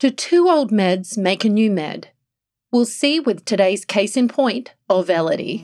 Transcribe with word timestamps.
Do 0.00 0.08
two 0.08 0.48
old 0.48 0.70
meds 0.70 1.18
make 1.18 1.44
a 1.44 1.48
new 1.50 1.70
med? 1.70 2.08
We'll 2.72 2.86
see 2.86 3.20
with 3.20 3.44
today's 3.44 3.84
case 3.84 4.16
in 4.16 4.28
point, 4.28 4.72
Auvelity. 4.88 5.62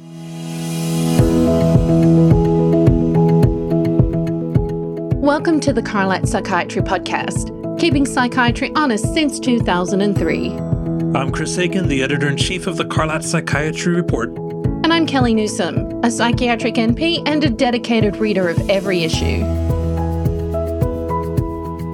Welcome 5.23 5.59
to 5.61 5.73
the 5.73 5.81
Carlat 5.81 6.29
Psychiatry 6.29 6.83
Podcast, 6.83 7.81
keeping 7.81 8.05
psychiatry 8.05 8.71
honest 8.77 9.11
since 9.15 9.41
2003. 9.41 10.51
I'm 11.19 11.33
Chris 11.33 11.57
Aiken, 11.57 11.89
the 11.89 12.03
editor 12.03 12.29
in 12.29 12.37
chief 12.37 12.67
of 12.67 12.77
the 12.77 12.85
Carlat 12.85 13.23
Psychiatry 13.23 13.95
Report. 13.95 14.29
And 14.85 14.93
I'm 14.93 15.07
Kellie 15.07 15.33
Newsome, 15.33 16.05
a 16.05 16.11
psychiatric 16.11 16.75
NP 16.75 17.23
and 17.27 17.43
a 17.43 17.49
dedicated 17.49 18.17
reader 18.17 18.51
of 18.51 18.69
every 18.69 19.03
issue. 19.03 19.76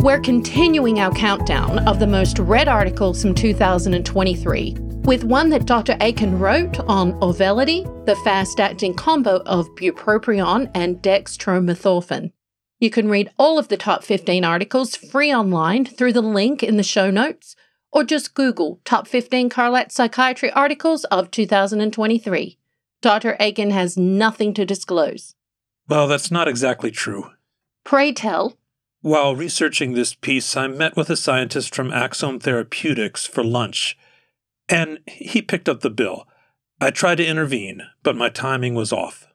We're 0.03 0.19
continuing 0.19 0.99
our 0.99 1.13
countdown 1.15 1.87
of 1.87 2.01
the 2.01 2.09
most 2.09 2.41
read 2.41 2.67
articles 2.67 3.23
from 3.23 3.37
2023 3.37 4.75
with 5.05 5.23
one 5.23 5.49
that 5.51 5.65
Dr. 5.65 5.97
Aiken 6.01 6.41
wrote 6.41 6.81
on 6.89 7.13
Auvelity, 7.21 7.85
the 8.05 8.17
fast 8.17 8.59
acting 8.59 8.95
combo 8.95 9.37
of 9.47 9.73
bupropion 9.77 10.69
and 10.75 10.97
dextromethorphan. 10.97 12.33
You 12.81 12.91
can 12.91 13.09
read 13.09 13.31
all 13.39 13.61
of 13.61 13.69
the 13.69 13.77
top 13.77 14.03
15 14.03 14.45
articles 14.45 14.97
free 14.97 15.33
online 15.33 15.85
through 15.85 16.15
the 16.15 16.21
link 16.21 16.65
in 16.65 16.79
the 16.79 16.83
show 16.83 17.09
notes, 17.09 17.55
or 17.93 18.03
just 18.03 18.35
Google 18.35 18.81
Top 18.85 19.07
15 19.07 19.51
Carlat 19.51 19.93
Psychiatry 19.93 20.51
Articles 20.51 21.05
of 21.05 21.31
2023. 21.31 22.59
Dr. 23.03 23.37
Aiken 23.39 23.71
has 23.71 23.97
nothing 23.97 24.53
to 24.55 24.67
disclose. 24.67 25.37
Well, 25.87 26.09
that's 26.09 26.33
not 26.33 26.49
exactly 26.49 26.91
true. 26.91 27.31
Pray 27.85 28.13
tell. 28.13 28.57
While 29.03 29.35
researching 29.35 29.95
this 29.95 30.15
piece, 30.15 30.57
I 30.57 30.69
met 30.69 30.97
with 30.97 31.11
a 31.11 31.17
scientist 31.17 31.75
from 31.75 31.91
Axsome 31.91 32.41
Therapeutics 32.41 33.27
for 33.27 33.43
lunch, 33.43 33.99
and 34.69 35.01
he 35.09 35.43
picked 35.43 35.69
up 35.69 35.81
the 35.81 35.91
bill. 35.91 36.29
I 36.81 36.93
tried 36.93 37.17
to 37.17 37.27
intervene, 37.27 37.83
but 38.05 38.15
my 38.15 38.29
timing 38.29 38.77
was 38.77 38.93
off. 38.93 39.27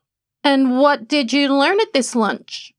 And 0.41 0.79
what 0.79 1.09
did 1.09 1.33
you 1.33 1.53
learn 1.53 1.81
at 1.81 1.91
this 1.93 2.15
lunch? 2.15 2.71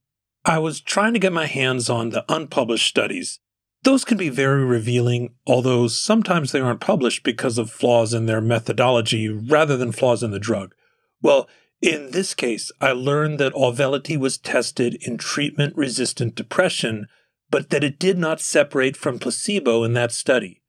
I 0.43 0.57
was 0.57 0.81
trying 0.81 1.13
to 1.13 1.19
get 1.19 1.31
my 1.31 1.45
hands 1.45 1.91
on 1.91 2.09
the 2.09 2.25
unpublished 2.27 2.87
studies. 2.87 3.39
Those 3.83 4.03
can 4.03 4.17
be 4.17 4.29
very 4.29 4.65
revealing, 4.65 5.35
although 5.45 5.87
sometimes 5.87 6.51
they 6.51 6.59
aren't 6.59 6.81
published 6.81 7.21
because 7.21 7.59
of 7.59 7.69
flaws 7.69 8.15
in 8.15 8.25
their 8.25 8.41
methodology 8.41 9.29
rather 9.29 9.77
than 9.77 9.91
flaws 9.91 10.23
in 10.23 10.31
the 10.31 10.39
drug. 10.39 10.73
Well, 11.21 11.47
in 11.81 12.11
this 12.11 12.33
case, 12.33 12.71
I 12.81 12.91
learned 12.91 13.39
that 13.39 13.53
Auvelity 13.53 14.17
was 14.17 14.37
tested 14.37 14.97
in 15.01 15.17
treatment 15.17 15.75
resistant 15.77 16.35
depression, 16.35 17.07
but 17.49 17.69
that 17.69 17.83
it 17.83 17.99
did 17.99 18.17
not 18.17 18.41
separate 18.41 18.97
from 18.97 19.19
placebo 19.19 19.83
in 19.83 19.93
that 19.93 20.11
study. 20.11 20.61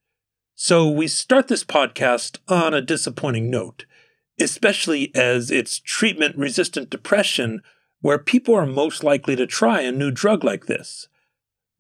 So 0.55 0.89
we 0.89 1.09
start 1.09 1.49
this 1.49 1.65
podcast 1.65 2.39
on 2.49 2.75
a 2.75 2.83
disappointing 2.83 3.51
note, 3.51 3.87
especially 4.39 5.11
as 5.15 5.51
it's 5.51 5.81
treatment 5.81 6.37
resistant 6.37 6.91
depression 6.91 7.63
where 8.01 8.19
people 8.19 8.55
are 8.55 8.67
most 8.67 9.03
likely 9.03 9.37
to 9.37 9.47
try 9.47 9.81
a 9.81 9.93
new 9.93 10.11
drug 10.11 10.45
like 10.45 10.67
this. 10.67 11.09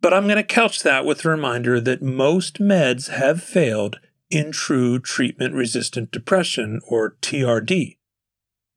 But 0.00 0.14
I'm 0.14 0.24
going 0.24 0.36
to 0.36 0.42
couch 0.42 0.82
that 0.82 1.04
with 1.04 1.24
a 1.24 1.28
reminder 1.28 1.80
that 1.80 2.02
most 2.02 2.58
meds 2.58 3.10
have 3.10 3.42
failed 3.42 4.00
in 4.30 4.52
true 4.52 4.98
treatment 4.98 5.54
resistant 5.54 6.10
depression, 6.10 6.80
or 6.88 7.16
TRD. 7.20 7.96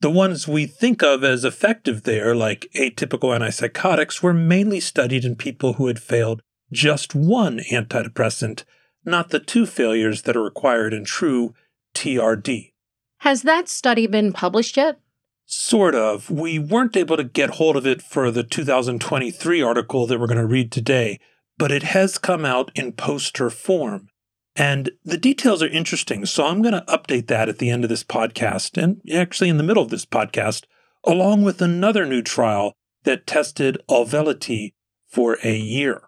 The 0.04 0.09
ones 0.09 0.50
we 0.50 0.66
think 0.66 1.02
of 1.02 1.23
as 1.23 1.46
effective 1.46 2.04
there, 2.04 2.36
like 2.36 2.68
atypical 2.76 3.34
antipsychotics, 3.40 4.22
were 4.22 4.34
mainly 4.34 4.82
studied 4.82 5.23
in 5.23 5.38
people 5.38 5.76
who 5.76 5.88
had 5.88 5.98
failed 5.98 6.42
just 6.73 7.16
one 7.16 7.59
antidepressant, 7.72 8.66
not 9.06 9.30
the 9.30 9.40
two 9.40 9.66
failures 9.66 10.24
that 10.24 10.36
are 10.36 10.44
required 10.44 10.94
in 10.94 11.06
true 11.06 11.54
TRD. 11.96 12.74
Has 13.20 13.44
that 13.44 13.70
study 13.70 14.06
been 14.06 14.34
published 14.34 14.76
yet? 14.76 15.00
Sort 15.46 15.96
of. 15.96 16.30
We 16.30 16.59
weren't 16.59 16.97
able 16.97 17.16
to 17.16 17.24
get 17.24 17.52
hold 17.52 17.78
of 17.78 17.88
it 17.88 18.02
for 18.02 18.30
the 18.30 18.44
2023 18.44 19.62
article 19.62 20.06
that 20.06 20.20
we're 20.20 20.28
going 20.28 20.38
to 20.38 20.46
read 20.46 20.70
today, 20.70 21.18
but 21.58 21.72
it 21.72 21.84
has 21.84 22.18
come 22.18 22.44
out 22.44 22.74
in 22.75 22.91
poster 22.91 23.50
form. 23.50 24.09
And 24.56 24.91
the 25.03 25.18
details 25.18 25.64
are 25.64 25.68
interesting. 25.68 26.25
So 26.25 26.46
I'm 26.46 26.62
going 26.62 26.74
to 26.74 26.86
update 26.88 27.28
that 27.28 27.50
at 27.50 27.58
the 27.58 27.69
end 27.69 27.84
of 27.84 27.90
this 27.90 28.03
podcast, 28.03 28.81
and 28.81 29.02
actually 29.12 29.50
in 29.50 29.58
the 29.58 29.64
middle 29.64 29.84
of 29.84 29.90
this 29.90 30.06
podcast, 30.06 30.66
along 31.03 31.44
with 31.44 31.62
another 31.62 32.06
new 32.06 32.22
trial 32.22 32.74
that 33.03 33.28
tested 33.28 33.78
Auvelity 33.90 34.74
for 35.08 35.38
a 35.44 35.56
year. 35.56 36.03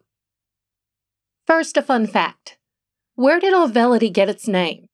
First, 1.45 1.77
a 1.77 1.81
fun 1.81 2.07
fact 2.07 2.57
Where 3.15 3.39
did 3.39 3.53
Auvelity 3.53 4.11
get 4.11 4.29
its 4.29 4.47
name? 4.47 4.87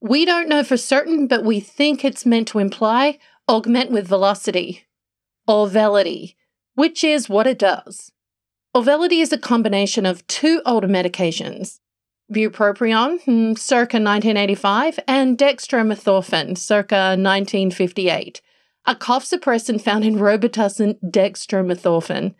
We 0.00 0.24
don't 0.24 0.48
know 0.48 0.62
for 0.62 0.76
certain, 0.76 1.26
but 1.26 1.44
we 1.44 1.58
think 1.60 2.04
it's 2.04 2.26
meant 2.26 2.48
to 2.48 2.58
imply 2.58 3.18
augment 3.48 3.90
with 3.90 4.08
velocity. 4.08 4.84
Auvelity, 5.48 6.34
which 6.74 7.02
is 7.02 7.28
what 7.28 7.46
it 7.46 7.58
does. 7.58 8.12
Auvelity 8.74 9.22
is 9.22 9.32
a 9.32 9.38
combination 9.38 10.04
of 10.04 10.26
two 10.26 10.60
older 10.66 10.88
medications, 10.88 11.78
bupropion, 12.32 13.20
hmm, 13.22 13.54
circa 13.54 13.98
1985, 13.98 14.98
and 15.06 15.38
dextromethorphan, 15.38 16.58
circa 16.58 17.16
1958, 17.16 18.40
a 18.86 18.94
cough 18.96 19.24
suppressant 19.24 19.80
found 19.80 20.04
in 20.04 20.16
Robitussin 20.16 20.98
dextromethorphan. 21.04 22.34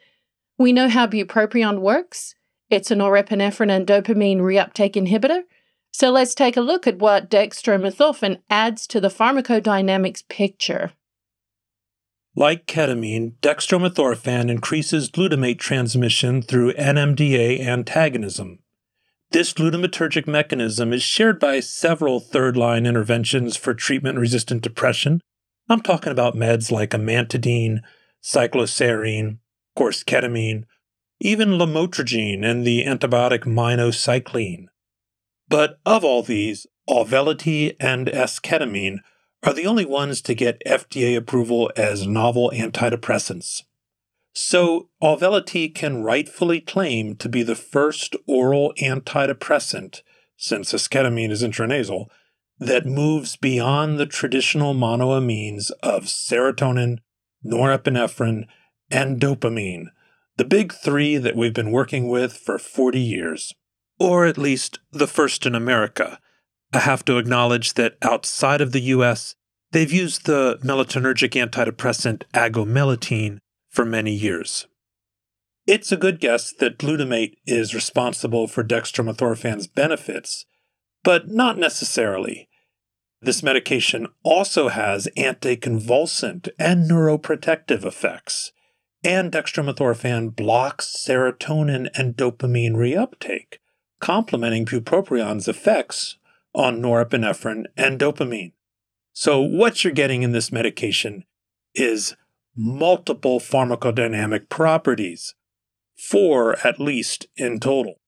We 0.58 0.72
know 0.72 0.88
how 0.88 1.06
bupropion 1.06 1.80
works. 1.80 2.34
It's 2.70 2.90
a 2.90 2.96
norepinephrine 2.96 3.70
and 3.70 3.86
dopamine 3.86 4.38
reuptake 4.38 4.94
inhibitor. 4.94 5.42
So 5.92 6.10
let's 6.10 6.34
take 6.34 6.56
a 6.56 6.60
look 6.60 6.86
at 6.86 6.98
what 6.98 7.30
dextromethorphan 7.30 8.40
adds 8.50 8.86
to 8.88 9.00
the 9.00 9.08
pharmacodynamics 9.08 10.28
picture. 10.28 10.92
Like 12.34 12.66
ketamine, 12.66 13.34
dextromethorphan 13.40 14.50
increases 14.50 15.10
glutamate 15.10 15.58
transmission 15.58 16.42
through 16.42 16.74
NMDA 16.74 17.60
antagonism. 17.60 18.58
This 19.30 19.52
glutamatergic 19.52 20.26
mechanism 20.26 20.92
is 20.92 21.02
shared 21.02 21.40
by 21.40 21.60
several 21.60 22.20
third 22.20 22.56
line 22.56 22.86
interventions 22.86 23.56
for 23.56 23.74
treatment 23.74 24.18
resistant 24.18 24.62
depression. 24.62 25.20
I'm 25.68 25.80
talking 25.80 26.12
about 26.12 26.36
meds 26.36 26.70
like 26.70 26.90
amantadine, 26.90 27.80
cycloserine, 28.22 29.28
of 29.30 29.74
course, 29.74 30.04
ketamine, 30.04 30.64
even 31.20 31.50
lamotrigine 31.50 32.44
and 32.44 32.64
the 32.66 32.84
antibiotic 32.84 33.40
minocycline. 33.40 34.66
But 35.48 35.78
of 35.84 36.04
all 36.04 36.22
these, 36.22 36.66
Auvelity 36.88 37.74
and 37.80 38.06
esketamine 38.06 38.98
are 39.42 39.52
the 39.52 39.66
only 39.66 39.84
ones 39.84 40.22
to 40.22 40.34
get 40.34 40.62
FDA 40.64 41.16
approval 41.16 41.70
as 41.76 42.06
novel 42.06 42.52
antidepressants. 42.54 43.64
So, 44.38 44.90
Auvelity 45.02 45.74
can 45.74 46.02
rightfully 46.02 46.60
claim 46.60 47.16
to 47.16 47.28
be 47.30 47.42
the 47.42 47.54
first 47.54 48.14
oral 48.26 48.74
antidepressant, 48.78 50.02
since 50.36 50.74
esketamine 50.74 51.30
is 51.30 51.42
intranasal, 51.42 52.08
that 52.58 52.84
moves 52.84 53.36
beyond 53.38 53.98
the 53.98 54.04
traditional 54.04 54.74
monoamines 54.74 55.70
of 55.82 56.04
serotonin, 56.04 56.98
norepinephrine, 57.42 58.44
and 58.90 59.18
dopamine, 59.18 59.86
the 60.36 60.44
big 60.44 60.74
three 60.74 61.16
that 61.16 61.34
we've 61.34 61.54
been 61.54 61.72
working 61.72 62.06
with 62.06 62.34
for 62.36 62.58
40 62.58 63.00
years. 63.00 63.54
Or 63.98 64.26
at 64.26 64.36
least 64.36 64.80
the 64.92 65.06
first 65.06 65.46
in 65.46 65.54
America. 65.54 66.20
I 66.74 66.80
have 66.80 67.06
to 67.06 67.16
acknowledge 67.16 67.72
that 67.74 67.96
outside 68.02 68.60
of 68.60 68.72
the 68.72 68.82
US, 68.82 69.34
they've 69.72 69.90
used 69.90 70.26
the 70.26 70.58
melatonergic 70.62 71.30
antidepressant 71.42 72.24
agomelatine 72.34 73.38
for 73.76 73.84
many 73.84 74.12
years. 74.12 74.66
It's 75.66 75.92
a 75.92 75.98
good 75.98 76.18
guess 76.18 76.50
that 76.52 76.78
glutamate 76.78 77.34
is 77.46 77.74
responsible 77.74 78.48
for 78.48 78.64
dextromethorphan's 78.64 79.66
benefits, 79.66 80.46
but 81.04 81.28
not 81.28 81.58
necessarily. 81.58 82.48
This 83.20 83.42
medication 83.42 84.06
also 84.22 84.68
has 84.68 85.08
anticonvulsant 85.18 86.48
and 86.58 86.90
neuroprotective 86.90 87.84
effects, 87.84 88.52
and 89.04 89.30
dextromethorphan 89.30 90.34
blocks 90.34 90.86
serotonin 90.86 91.88
and 91.94 92.16
dopamine 92.16 92.74
reuptake, 92.76 93.58
complementing 94.00 94.64
bupropion's 94.64 95.48
effects 95.48 96.16
on 96.54 96.80
norepinephrine 96.80 97.64
and 97.76 98.00
dopamine. 98.00 98.52
So, 99.12 99.40
what 99.40 99.84
you're 99.84 99.92
getting 99.92 100.22
in 100.22 100.32
this 100.32 100.50
medication 100.50 101.24
is 101.74 102.16
multiple 102.56 103.38
pharmacodynamic 103.38 104.48
properties, 104.48 105.34
four 105.96 106.56
at 106.66 106.80
least 106.80 107.26
in 107.36 107.60
total. 107.60 108.00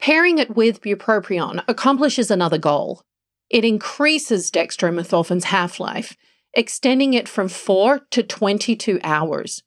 Pairing 0.00 0.38
it 0.38 0.56
with 0.56 0.80
bupropion 0.80 1.62
accomplishes 1.68 2.30
another 2.30 2.58
goal. 2.58 3.02
It 3.50 3.64
increases 3.64 4.50
dextromethorphan's 4.50 5.44
half 5.44 5.80
life, 5.80 6.16
extending 6.54 7.14
it 7.14 7.28
from 7.28 7.48
4 7.48 8.00
to 8.10 8.22
22 8.22 9.00
hours. 9.04 9.62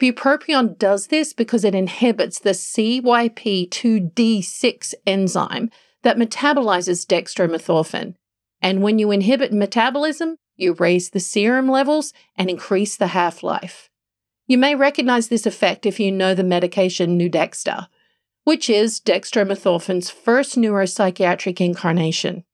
Bupropion 0.00 0.78
does 0.78 1.08
this 1.08 1.32
because 1.32 1.64
it 1.64 1.74
inhibits 1.74 2.38
the 2.40 2.50
CYP2D6 2.50 4.94
enzyme 5.06 5.70
that 6.02 6.16
metabolizes 6.16 7.06
dextromethorphan. 7.06 8.14
And 8.62 8.82
when 8.82 8.98
you 8.98 9.10
inhibit 9.10 9.52
metabolism, 9.52 10.36
you 10.60 10.74
raise 10.74 11.10
the 11.10 11.20
serum 11.20 11.68
levels 11.68 12.12
and 12.36 12.50
increase 12.50 12.96
the 12.96 13.08
half 13.08 13.42
life. 13.42 13.90
You 14.46 14.58
may 14.58 14.74
recognize 14.74 15.28
this 15.28 15.46
effect 15.46 15.86
if 15.86 16.00
you 16.00 16.10
know 16.10 16.34
the 16.34 16.42
medication 16.42 17.18
Nuedexta, 17.18 17.88
which 18.44 18.68
is 18.68 19.00
dextromethorphan's 19.00 20.10
first 20.10 20.56
neuropsychiatric 20.56 21.60
incarnation. 21.60 22.44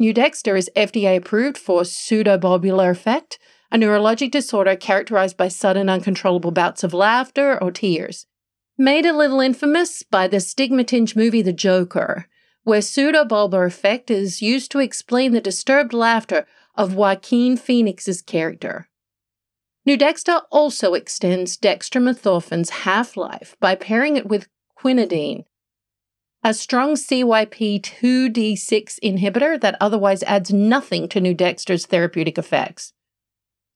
Nuedexta 0.00 0.58
is 0.58 0.70
FDA 0.76 1.16
approved 1.16 1.56
for 1.56 1.82
pseudobulbar 1.82 2.90
affect, 2.90 3.38
a 3.70 3.78
neurologic 3.78 4.30
disorder 4.30 4.76
characterized 4.76 5.36
by 5.36 5.48
sudden 5.48 5.88
uncontrollable 5.88 6.50
bouts 6.50 6.84
of 6.84 6.92
laughter 6.92 7.62
or 7.62 7.70
tears. 7.70 8.26
Made 8.76 9.06
a 9.06 9.16
little 9.16 9.40
infamous 9.40 10.02
by 10.02 10.28
the 10.28 10.40
stigma 10.40 10.84
tinged 10.84 11.16
movie 11.16 11.40
The 11.40 11.52
Joker, 11.52 12.26
where 12.64 12.80
pseudobulbar 12.80 13.66
affect 13.66 14.10
is 14.10 14.42
used 14.42 14.70
to 14.72 14.80
explain 14.80 15.32
the 15.32 15.40
disturbed 15.40 15.92
laughter 15.92 16.46
of 16.74 16.94
Joaquin 16.94 17.56
Phoenix's 17.56 18.22
character. 18.22 18.88
Nuedexta 19.86 20.42
also 20.50 20.94
extends 20.94 21.56
dextromethorphan's 21.56 22.70
half 22.70 23.16
life 23.16 23.56
by 23.60 23.74
pairing 23.74 24.16
it 24.16 24.26
with 24.26 24.48
quinidine, 24.78 25.44
a 26.44 26.54
strong 26.54 26.94
CYP2D6 26.94 28.98
inhibitor 29.02 29.60
that 29.60 29.76
otherwise 29.80 30.22
adds 30.24 30.52
nothing 30.52 31.08
to 31.08 31.20
Nuedexta's 31.20 31.86
therapeutic 31.86 32.38
effects. 32.38 32.92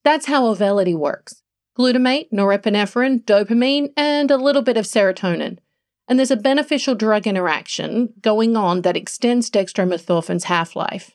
That's 0.04 0.26
how 0.26 0.52
Auvelity 0.52 0.96
works 0.96 1.42
glutamate, 1.78 2.30
norepinephrine, 2.32 3.22
dopamine, 3.24 3.92
and 3.98 4.30
a 4.30 4.38
little 4.38 4.62
bit 4.62 4.78
of 4.78 4.86
serotonin. 4.86 5.58
And 6.08 6.18
there's 6.18 6.30
a 6.30 6.36
beneficial 6.36 6.94
drug 6.94 7.26
interaction 7.26 8.14
going 8.22 8.56
on 8.56 8.80
that 8.82 8.96
extends 8.96 9.50
dextromethorphan's 9.50 10.44
half 10.44 10.74
life. 10.74 11.10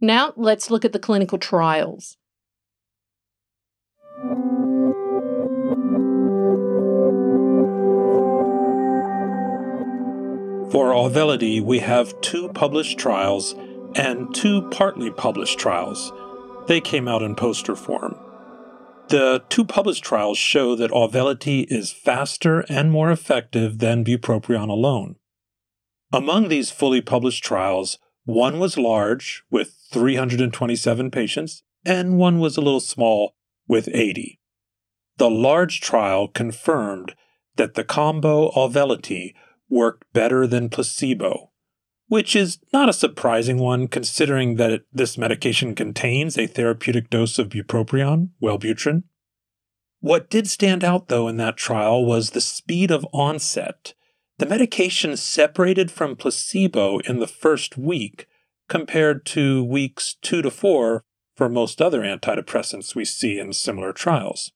Now, 0.00 0.32
let's 0.36 0.70
look 0.70 0.84
at 0.84 0.92
the 0.92 0.98
clinical 0.98 1.38
trials. 1.38 2.16
For 10.70 10.92
Auvelity, 10.92 11.60
we 11.60 11.78
have 11.78 12.20
two 12.20 12.48
published 12.48 12.98
trials 12.98 13.54
and 13.94 14.34
two 14.34 14.68
partly 14.70 15.10
published 15.10 15.58
trials. 15.58 16.12
They 16.66 16.80
came 16.80 17.06
out 17.06 17.22
in 17.22 17.36
poster 17.36 17.76
form. 17.76 18.18
The 19.08 19.44
two 19.48 19.64
published 19.64 20.02
trials 20.02 20.38
show 20.38 20.74
that 20.74 20.90
Auvelity 20.90 21.64
is 21.68 21.92
faster 21.92 22.64
and 22.68 22.90
more 22.90 23.12
effective 23.12 23.78
than 23.78 24.04
bupropion 24.04 24.68
alone. 24.68 25.16
Among 26.12 26.48
these 26.48 26.70
fully 26.70 27.00
published 27.00 27.44
trials, 27.44 27.98
one 28.24 28.58
was 28.58 28.78
large, 28.78 29.44
with 29.50 29.76
327 29.92 31.10
patients, 31.10 31.62
and 31.84 32.18
one 32.18 32.38
was 32.38 32.56
a 32.56 32.60
little 32.60 32.80
small, 32.80 33.34
with 33.68 33.88
80. 33.92 34.40
The 35.16 35.30
large 35.30 35.80
trial 35.80 36.28
confirmed 36.28 37.14
that 37.56 37.74
the 37.74 37.84
combo 37.84 38.50
Auvelity 38.50 39.34
worked 39.68 40.04
better 40.12 40.46
than 40.46 40.68
placebo, 40.68 41.50
which 42.08 42.34
is 42.34 42.58
not 42.72 42.88
a 42.88 42.94
surprising 42.94 43.58
one 43.58 43.88
considering 43.88 44.56
that 44.56 44.72
it, 44.72 44.86
this 44.92 45.16
medication 45.16 45.74
contains 45.74 46.36
a 46.36 46.46
therapeutic 46.46 47.10
dose 47.10 47.38
of 47.38 47.48
bupropion, 47.48 48.30
Wellbutrin. 48.42 49.04
What 50.00 50.28
did 50.28 50.48
stand 50.48 50.84
out, 50.84 51.08
though, 51.08 51.28
in 51.28 51.36
that 51.38 51.56
trial 51.56 52.04
was 52.04 52.30
the 52.30 52.40
speed 52.40 52.90
of 52.90 53.06
onset. 53.12 53.94
The 54.38 54.46
medication 54.46 55.16
separated 55.16 55.90
from 55.92 56.16
placebo 56.16 56.98
in 57.00 57.20
the 57.20 57.28
first 57.28 57.78
week 57.78 58.26
compared 58.68 59.24
to 59.26 59.62
weeks 59.62 60.16
two 60.22 60.42
to 60.42 60.50
four 60.50 61.04
for 61.36 61.48
most 61.48 61.80
other 61.80 62.00
antidepressants 62.00 62.94
we 62.94 63.04
see 63.04 63.38
in 63.38 63.52
similar 63.52 63.92
trials. 63.92 64.50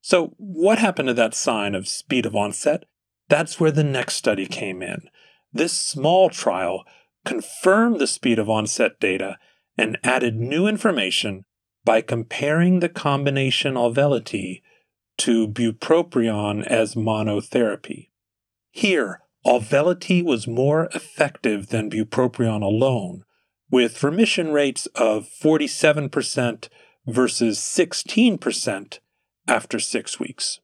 So, 0.00 0.34
what 0.38 0.78
happened 0.78 1.08
to 1.08 1.14
that 1.14 1.34
sign 1.34 1.74
of 1.74 1.88
speed 1.88 2.26
of 2.26 2.34
onset? 2.34 2.84
That's 3.28 3.60
where 3.60 3.70
the 3.70 3.84
next 3.84 4.16
study 4.16 4.46
came 4.46 4.82
in. 4.82 5.08
This 5.52 5.72
small 5.72 6.30
trial 6.30 6.84
confirmed 7.24 8.00
the 8.00 8.06
speed 8.06 8.38
of 8.38 8.48
onset 8.48 8.98
data 8.98 9.38
and 9.76 9.98
added 10.02 10.36
new 10.36 10.66
information 10.66 11.44
by 11.84 12.00
comparing 12.00 12.80
the 12.80 12.88
combination 12.88 13.74
Auvelity 13.74 14.62
to 15.18 15.46
bupropion 15.48 16.66
as 16.66 16.94
monotherapy. 16.94 18.08
Here, 18.72 19.20
Auvelity 19.46 20.24
was 20.24 20.48
more 20.48 20.88
effective 20.94 21.68
than 21.68 21.90
bupropion 21.90 22.62
alone, 22.62 23.24
with 23.70 24.02
remission 24.02 24.52
rates 24.52 24.86
of 24.94 25.28
47% 25.42 26.68
versus 27.06 27.58
16% 27.58 28.98
after 29.46 29.78
six 29.78 30.18
weeks. 30.18 30.60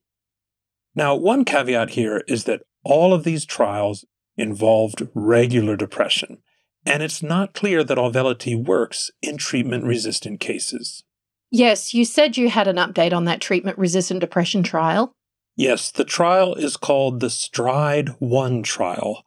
Now, 0.95 1.15
one 1.15 1.45
caveat 1.45 1.91
here 1.91 2.25
is 2.27 2.45
that 2.45 2.63
all 2.83 3.13
of 3.13 3.25
these 3.25 3.45
trials 3.45 4.05
involved 4.37 5.09
regular 5.15 5.77
depression, 5.77 6.39
and 6.87 7.03
it's 7.03 7.23
not 7.23 7.55
clear 7.55 7.85
that 7.85 7.99
Auvelity 7.99 8.57
works 8.57 9.11
in 9.21 9.37
treatment 9.37 9.85
resistant 9.85 10.41
cases. 10.41 11.05
Yes, 11.51 11.93
you 11.93 12.05
said 12.05 12.37
you 12.37 12.49
had 12.49 12.69
an 12.69 12.77
update 12.77 13.13
on 13.13 13.25
that 13.25 13.41
treatment 13.41 13.79
resistant 13.79 14.21
depression 14.21 14.63
trial. 14.63 15.13
Yes, 15.59 15.91
the 15.91 16.05
trial 16.05 16.55
is 16.55 16.77
called 16.77 17.19
the 17.19 17.29
STRIDE 17.29 18.11
1 18.21 18.63
trial, 18.63 19.25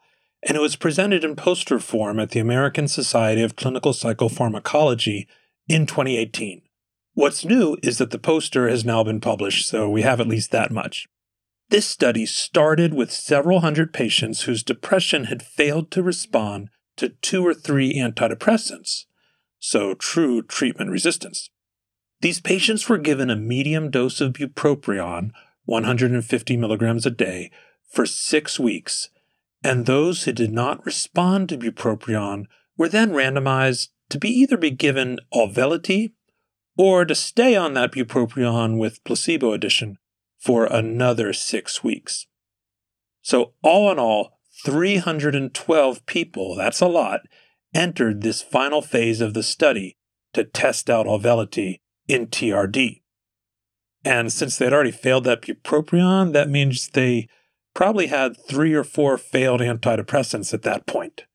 and 0.48 0.56
it 0.56 0.62
was 0.62 0.78
presented 0.78 1.26
in 1.26 1.36
poster 1.36 1.78
form 1.78 2.22
at 2.22 2.30
the 2.30 2.40
American 2.40 2.88
Society 2.88 3.42
of 3.42 3.58
Clinical 3.58 3.92
Psychopharmacology 3.92 5.28
in 5.68 5.86
2018. 5.86 6.62
What's 7.16 7.44
new 7.44 7.78
is 7.84 7.98
that 7.98 8.12
the 8.12 8.18
poster 8.18 8.70
has 8.70 8.86
now 8.86 9.04
been 9.04 9.20
published, 9.20 9.68
so 9.68 9.90
we 9.90 10.04
have 10.04 10.22
at 10.22 10.30
least 10.30 10.52
that 10.52 10.72
much. 10.72 11.10
This 11.68 11.86
study 11.86 12.26
started 12.26 12.94
with 12.94 13.12
several 13.12 13.60
hundred 13.60 13.92
patients 13.92 14.44
whose 14.44 14.64
depression 14.64 15.26
had 15.26 15.44
failed 15.44 15.92
to 15.92 16.02
respond 16.02 16.70
to 16.96 17.10
two 17.10 17.46
or 17.46 17.54
three 17.54 17.94
antidepressants, 17.96 19.04
so 19.60 19.96
true 19.96 20.42
treatment 20.42 20.92
resistance. 20.92 21.50
These 22.22 22.40
patients 22.40 22.88
were 22.88 23.00
given 23.00 23.30
a 23.30 23.36
medium 23.36 23.92
dose 23.92 24.22
of 24.22 24.32
bupropion, 24.32 25.32
150 25.66 26.58
milligrams 26.58 27.06
a 27.06 27.12
day, 27.12 27.52
for 27.90 28.06
six 28.06 28.60
weeks, 28.60 29.10
and 29.64 29.86
those 29.86 30.24
who 30.24 30.32
did 30.32 30.52
not 30.52 30.86
respond 30.86 31.50
to 31.50 31.58
bupropion 31.58 32.46
were 32.78 32.90
then 32.90 33.12
randomized 33.12 33.90
to 34.10 34.18
be 34.18 34.30
either 34.30 34.58
be 34.58 34.72
given 34.72 35.20
Auvelity 35.34 36.14
or 36.78 37.06
to 37.06 37.16
stay 37.16 37.56
on 37.56 37.74
that 37.74 37.92
bupropion 37.92 38.78
with 38.78 39.04
placebo 39.04 39.54
addition 39.54 39.98
for 40.40 40.66
another 40.66 41.34
six 41.34 41.84
weeks. 41.84 42.26
So, 43.22 43.54
all 43.62 43.92
in 43.92 44.00
all, 44.00 44.40
312 44.66 46.06
people, 46.06 46.56
that's 46.56 46.82
a 46.82 46.88
lot, 46.88 47.22
entered 47.74 48.22
this 48.22 48.42
final 48.42 48.82
phase 48.82 49.22
of 49.22 49.34
the 49.34 49.44
study 49.44 49.98
to 50.34 50.44
test 50.44 50.90
out 50.90 51.06
Auvelity 51.06 51.82
in 52.08 52.28
TRD. 52.28 53.02
And 54.04 54.32
since 54.34 54.58
they'd 54.58 54.74
already 54.74 54.92
failed 54.92 55.26
that 55.26 55.42
bupropion, 55.42 56.34
that 56.34 56.50
means 56.50 56.90
they 56.90 57.28
probably 57.74 58.08
had 58.08 58.36
three 58.38 58.74
or 58.74 58.84
four 58.84 59.18
failed 59.18 59.62
antidepressants 59.62 60.54
at 60.54 60.64
that 60.64 60.86
point. 60.86 61.26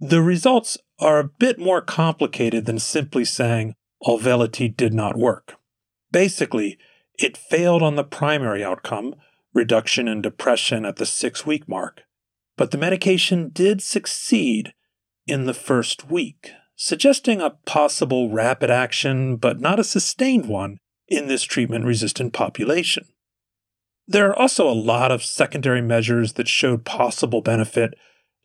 The 0.00 0.22
results 0.22 0.78
are 1.00 1.18
a 1.18 1.28
bit 1.28 1.58
more 1.58 1.80
complicated 1.80 2.66
than 2.66 2.78
simply 2.78 3.24
saying 3.24 3.74
Auvelity 4.04 4.74
did 4.74 4.94
not 4.94 5.16
work. 5.16 5.56
Basically, 6.10 6.78
it 7.18 7.36
failed 7.36 7.82
on 7.82 7.96
the 7.96 8.04
primary 8.04 8.62
outcome, 8.64 9.14
reduction 9.52 10.06
in 10.06 10.22
depression 10.22 10.84
at 10.84 10.96
the 10.96 11.06
six 11.06 11.44
week 11.44 11.68
mark, 11.68 12.02
but 12.56 12.70
the 12.70 12.78
medication 12.78 13.50
did 13.50 13.82
succeed 13.82 14.72
in 15.26 15.46
the 15.46 15.54
first 15.54 16.08
week, 16.10 16.52
suggesting 16.76 17.40
a 17.40 17.56
possible 17.66 18.30
rapid 18.30 18.70
action 18.70 19.36
but 19.36 19.60
not 19.60 19.80
a 19.80 19.84
sustained 19.84 20.46
one 20.46 20.78
in 21.08 21.26
this 21.26 21.42
treatment 21.42 21.84
resistant 21.84 22.32
population. 22.32 23.06
There 24.06 24.28
are 24.28 24.38
also 24.38 24.68
a 24.68 24.72
lot 24.72 25.10
of 25.10 25.22
secondary 25.22 25.82
measures 25.82 26.34
that 26.34 26.48
showed 26.48 26.84
possible 26.84 27.42
benefit, 27.42 27.94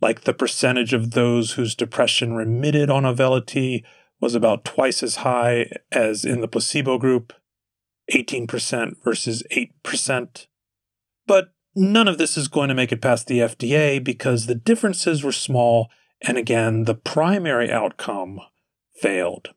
like 0.01 0.21
the 0.21 0.33
percentage 0.33 0.93
of 0.93 1.11
those 1.11 1.53
whose 1.53 1.75
depression 1.75 2.33
remitted 2.33 2.89
on 2.89 3.03
Auvelity 3.03 3.83
was 4.19 4.35
about 4.35 4.65
twice 4.65 5.03
as 5.03 5.17
high 5.17 5.69
as 5.91 6.25
in 6.25 6.41
the 6.41 6.47
placebo 6.47 6.97
group, 6.97 7.33
18% 8.13 8.95
versus 9.03 9.43
8%. 9.51 10.47
But 11.25 11.53
none 11.75 12.07
of 12.07 12.17
this 12.17 12.37
is 12.37 12.47
going 12.47 12.69
to 12.69 12.75
make 12.75 12.91
it 12.91 13.01
past 13.01 13.27
the 13.27 13.39
FDA 13.39 14.03
because 14.03 14.45
the 14.45 14.55
differences 14.55 15.23
were 15.23 15.31
small, 15.31 15.89
and 16.21 16.37
again, 16.37 16.83
the 16.83 16.95
primary 16.95 17.71
outcome 17.71 18.39
failed. 19.01 19.49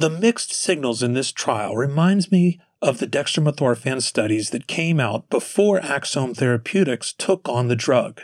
The 0.00 0.08
mixed 0.08 0.54
signals 0.54 1.02
in 1.02 1.12
this 1.12 1.30
trial 1.30 1.76
reminds 1.76 2.32
me 2.32 2.58
of 2.80 3.00
the 3.00 3.06
dextromethorphan 3.06 4.00
studies 4.00 4.48
that 4.48 4.66
came 4.66 4.98
out 4.98 5.28
before 5.28 5.78
Axsome 5.78 6.34
Therapeutics 6.34 7.12
took 7.12 7.46
on 7.50 7.68
the 7.68 7.76
drug. 7.76 8.22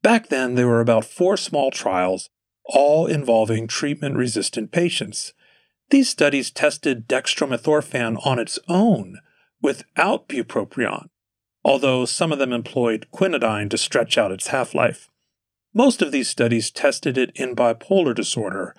Back 0.00 0.28
then, 0.28 0.54
there 0.54 0.66
were 0.66 0.80
about 0.80 1.04
four 1.04 1.36
small 1.36 1.70
trials, 1.70 2.30
all 2.64 3.06
involving 3.06 3.66
treatment 3.66 4.16
resistant 4.16 4.72
patients. 4.72 5.34
These 5.90 6.08
studies 6.08 6.50
tested 6.50 7.06
dextromethorphan 7.08 8.26
on 8.26 8.38
its 8.38 8.58
own 8.66 9.18
without 9.60 10.28
bupropion, 10.28 11.10
although 11.62 12.06
some 12.06 12.32
of 12.32 12.38
them 12.38 12.54
employed 12.54 13.06
quinidine 13.12 13.68
to 13.68 13.76
stretch 13.76 14.16
out 14.16 14.32
its 14.32 14.46
half 14.46 14.74
life. 14.74 15.10
Most 15.74 16.00
of 16.00 16.10
these 16.10 16.30
studies 16.30 16.70
tested 16.70 17.18
it 17.18 17.32
in 17.34 17.54
bipolar 17.54 18.14
disorder, 18.14 18.74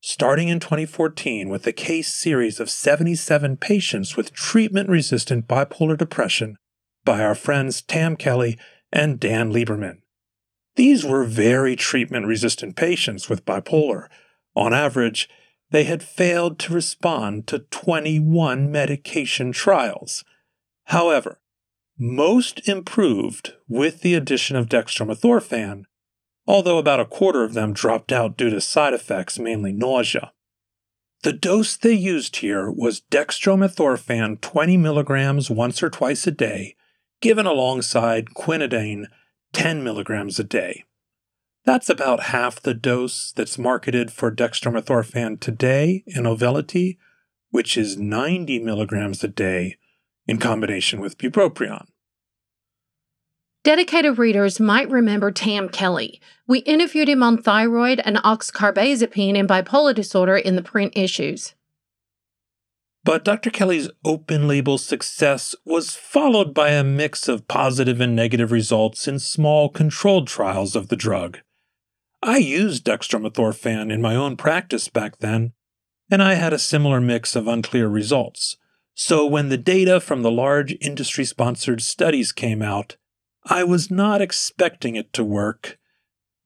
starting 0.00 0.48
in 0.48 0.60
2014 0.60 1.48
with 1.48 1.66
a 1.66 1.72
case 1.72 2.12
series 2.14 2.60
of 2.60 2.70
77 2.70 3.56
patients 3.56 4.16
with 4.16 4.32
treatment 4.32 4.88
resistant 4.88 5.48
bipolar 5.48 5.96
depression 5.96 6.56
by 7.04 7.22
our 7.22 7.34
friends 7.34 7.82
Tim 7.82 8.16
Kelly 8.16 8.58
and 8.92 9.18
Dan 9.18 9.52
Lieberman. 9.52 9.98
These 10.76 11.04
were 11.04 11.24
very 11.24 11.74
treatment 11.74 12.26
resistant 12.26 12.76
patients 12.76 13.28
with 13.28 13.44
bipolar. 13.44 14.08
On 14.54 14.72
average, 14.72 15.28
they 15.70 15.84
had 15.84 16.02
failed 16.02 16.58
to 16.60 16.72
respond 16.72 17.46
to 17.48 17.58
21 17.58 18.70
medication 18.70 19.52
trials. 19.52 20.24
However, 20.84 21.40
most 21.98 22.66
improved 22.68 23.54
with 23.68 24.02
the 24.02 24.14
addition 24.14 24.56
of 24.56 24.68
dextromethorphan, 24.68 25.84
although 26.48 26.78
about 26.78 26.98
a 26.98 27.04
quarter 27.04 27.44
of 27.44 27.52
them 27.52 27.74
dropped 27.74 28.10
out 28.10 28.38
due 28.38 28.48
to 28.48 28.60
side 28.60 28.94
effects, 28.94 29.38
mainly 29.38 29.70
nausea. 29.70 30.32
The 31.22 31.32
dose 31.32 31.76
they 31.76 31.92
used 31.92 32.36
here 32.36 32.70
was 32.70 33.02
dextromethorphan 33.10 34.40
20 34.40 34.76
milligrams 34.78 35.50
once 35.50 35.82
or 35.82 35.90
twice 35.90 36.26
a 36.26 36.30
day, 36.30 36.74
given 37.20 37.44
alongside 37.44 38.34
quinidine 38.34 39.06
10 39.52 39.84
milligrams 39.84 40.38
a 40.38 40.44
day. 40.44 40.84
That's 41.66 41.90
about 41.90 42.24
half 42.24 42.62
the 42.62 42.72
dose 42.72 43.30
that's 43.32 43.58
marketed 43.58 44.10
for 44.10 44.34
dextromethorphan 44.34 45.40
today 45.40 46.02
in 46.06 46.24
Auvelity, 46.24 46.96
which 47.50 47.76
is 47.76 47.98
90 47.98 48.60
milligrams 48.60 49.22
a 49.22 49.28
day 49.28 49.76
in 50.26 50.38
combination 50.38 51.00
with 51.00 51.18
bupropion. 51.18 51.88
Dedicated 53.68 54.16
readers 54.16 54.58
might 54.58 54.90
remember 54.90 55.30
Tim 55.30 55.68
Kelly. 55.68 56.22
We 56.46 56.60
interviewed 56.60 57.06
him 57.06 57.22
on 57.22 57.42
thyroid 57.42 58.00
and 58.02 58.16
oxcarbazepine 58.16 59.36
in 59.36 59.46
bipolar 59.46 59.94
disorder 59.94 60.38
in 60.38 60.56
the 60.56 60.62
print 60.62 60.94
issues. 60.96 61.54
But 63.04 63.26
Dr. 63.26 63.50
Kelly's 63.50 63.90
open 64.06 64.48
label 64.48 64.78
success 64.78 65.54
was 65.66 65.94
followed 65.94 66.54
by 66.54 66.70
a 66.70 66.82
mix 66.82 67.28
of 67.28 67.46
positive 67.46 68.00
and 68.00 68.16
negative 68.16 68.52
results 68.52 69.06
in 69.06 69.18
small 69.18 69.68
controlled 69.68 70.28
trials 70.28 70.74
of 70.74 70.88
the 70.88 70.96
drug. 70.96 71.40
I 72.22 72.38
used 72.38 72.86
dextromethorphan 72.86 73.92
in 73.92 74.00
my 74.00 74.16
own 74.16 74.38
practice 74.38 74.88
back 74.88 75.18
then, 75.18 75.52
and 76.10 76.22
I 76.22 76.36
had 76.36 76.54
a 76.54 76.58
similar 76.58 77.02
mix 77.02 77.36
of 77.36 77.46
unclear 77.46 77.86
results. 77.88 78.56
So 78.94 79.26
when 79.26 79.50
the 79.50 79.58
data 79.58 80.00
from 80.00 80.22
the 80.22 80.32
large 80.32 80.74
industry 80.80 81.26
sponsored 81.26 81.82
studies 81.82 82.32
came 82.32 82.62
out, 82.62 82.96
I 83.48 83.64
was 83.64 83.90
not 83.90 84.20
expecting 84.20 84.94
it 84.94 85.12
to 85.14 85.24
work, 85.24 85.78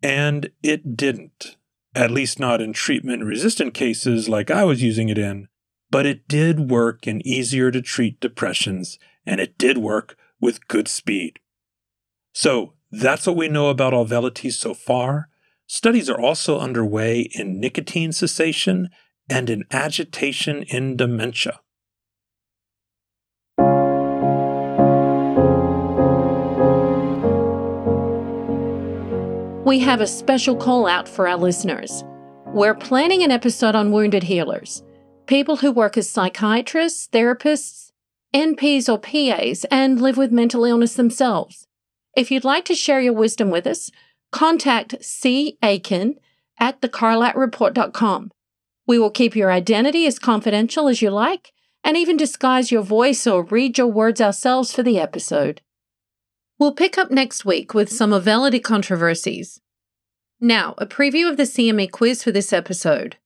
and 0.03 0.51
it 0.63 0.97
didn't. 0.97 1.57
At 1.95 2.11
least 2.11 2.41
not 2.41 2.63
in 2.63 2.73
treatment 2.73 3.25
resistant 3.25 3.75
cases 3.75 4.29
like 4.29 4.51
I 4.51 4.65
was 4.65 4.83
using 4.83 5.11
it 5.11 5.19
in 5.19 5.49
but 5.93 6.07
it 6.07 6.27
did 6.27 6.71
work 6.71 7.07
in 7.07 7.25
easier 7.25 7.71
to 7.71 7.83
treat 7.83 8.19
depressions, 8.19 8.99
and 9.27 9.39
it 9.41 9.59
did 9.59 9.77
work 9.77 10.17
with 10.41 10.67
good 10.67 10.89
speed. 10.89 11.39
So 12.33 12.73
that's 12.91 13.27
what 13.27 13.37
we 13.37 13.47
know 13.47 13.69
about 13.69 13.93
Auvelity 13.93 14.51
so 14.51 14.73
far. 14.73 15.29
Studies 15.67 16.09
are 16.09 16.19
also 16.19 16.59
underway 16.59 17.29
in 17.35 17.61
nicotine 17.61 18.13
cessation 18.13 18.89
and 19.29 19.51
in 19.51 19.65
agitation 19.71 20.63
in 20.63 20.97
dementia. 20.97 21.61
We 29.65 29.79
have 29.79 30.01
a 30.01 30.09
special 30.09 30.57
call 30.57 30.89
out 30.89 31.09
for 31.09 31.29
our 31.29 31.37
listeners. 31.37 32.03
We're 32.47 32.75
planning 32.75 33.23
an 33.23 33.31
episode 33.31 33.77
on 33.77 33.93
wounded 33.93 34.25
healers 34.25 34.83
people 35.29 35.59
who 35.59 35.71
work 35.71 35.97
as 35.97 36.11
psychiatrists, 36.11 37.09
therapists, 37.13 37.93
NPs, 38.35 38.89
or 38.89 38.99
PAs 38.99 39.65
and 39.71 40.03
live 40.03 40.17
with 40.17 40.33
mental 40.33 40.65
illness 40.65 40.95
themselves. 40.95 41.69
If 42.17 42.33
you'd 42.33 42.45
like 42.45 42.65
to 42.65 42.75
share 42.75 43.01
your 43.01 43.13
wisdom 43.13 43.51
with 43.51 43.65
us, 43.69 43.93
contact 44.33 44.97
C. 45.01 45.59
Aiken 45.63 46.17
at 46.59 46.81
thecarlatreport.com. 46.81 48.33
We 48.89 48.99
will 48.99 49.11
keep 49.11 49.37
your 49.37 49.53
identity 49.53 50.07
as 50.07 50.19
confidential 50.19 50.89
as 50.89 51.01
you 51.01 51.11
like 51.11 51.53
and 51.85 51.97
even 51.97 52.17
disguise 52.17 52.73
your 52.73 52.83
voice 52.83 53.29
or 53.29 53.45
read 53.45 53.79
your 53.79 53.87
words 53.87 54.21
ourselves 54.21 54.75
for 54.75 54.83
the 54.83 54.99
episode. 54.99 55.61
We'll 56.63 56.71
pick 56.71 56.97
up 56.97 57.11
next 57.11 57.45
week 57.45 57.75
with 57.75 57.91
some 57.91 58.13
Auvelity 58.13 58.63
controversies. 58.63 59.61
Now, 60.41 60.77
a 60.79 60.87
preview 60.87 61.29
of 61.29 61.37
the 61.37 61.43
CME 61.43 61.91
quiz 61.91 62.23
for 62.23 62.31
this 62.31 62.53
episode. 62.53 63.17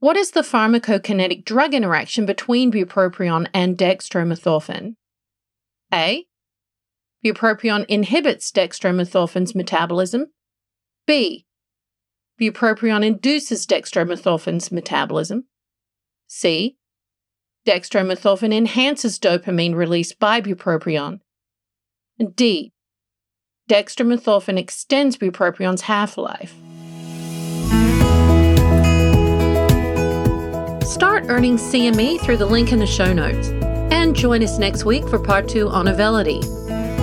What 0.00 0.16
is 0.16 0.32
the 0.32 0.40
pharmacokinetic 0.40 1.44
drug 1.44 1.74
interaction 1.74 2.26
between 2.26 2.72
bupropion 2.72 3.46
and 3.54 3.78
dextromethorphan? 3.78 4.96
A. 5.94 6.26
Bupropion 7.24 7.86
inhibits 7.86 8.50
dextromethorphan's 8.50 9.54
metabolism. 9.54 10.32
B. 11.06 11.46
Bupropion 12.40 13.04
induces 13.04 13.66
dextromethorphan's 13.66 14.72
metabolism. 14.72 15.44
C. 16.26 16.78
Dextromethorphan 17.66 18.54
enhances 18.54 19.18
dopamine 19.18 19.74
release 19.74 20.14
by 20.14 20.40
bupropion. 20.40 21.20
And 22.18 22.34
D. 22.34 22.72
Dextromethorphan 23.68 24.58
extends 24.58 25.18
bupropion's 25.18 25.82
half 25.82 26.16
life. 26.16 26.54
Start 30.90 31.26
earning 31.28 31.58
CME 31.58 32.22
through 32.22 32.38
the 32.38 32.46
link 32.46 32.72
in 32.72 32.78
the 32.78 32.86
show 32.86 33.12
notes. 33.12 33.48
And 33.92 34.16
join 34.16 34.42
us 34.42 34.58
next 34.58 34.86
week 34.86 35.06
for 35.08 35.18
part 35.18 35.46
two 35.46 35.68
on 35.68 35.84
Auvelity. 35.84 36.40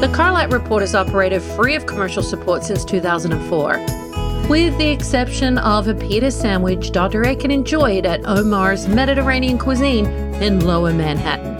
The 0.01 0.07
Carlat 0.07 0.51
Report 0.51 0.81
has 0.81 0.95
operated 0.95 1.43
free 1.43 1.75
of 1.75 1.85
commercial 1.85 2.23
support 2.23 2.63
since 2.63 2.83
2004. 2.83 4.06
With 4.49 4.77
the 4.77 4.87
exception 4.89 5.57
of 5.57 5.89
a 5.89 5.93
pita 5.93 6.31
sandwich 6.31 6.91
Dr. 6.91 7.25
Aiken 7.25 7.51
enjoy 7.51 7.97
it 7.97 8.05
at 8.05 8.25
Omar's 8.25 8.87
Mediterranean 8.87 9.57
Cuisine 9.57 10.05
in 10.41 10.61
Lower 10.61 10.93
Manhattan. 10.93 11.56